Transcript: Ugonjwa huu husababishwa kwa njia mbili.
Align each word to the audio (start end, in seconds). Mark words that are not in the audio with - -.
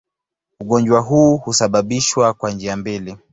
Ugonjwa 0.59 0.99
huu 0.99 1.37
husababishwa 1.37 2.33
kwa 2.33 2.51
njia 2.51 2.77
mbili. 2.77 3.17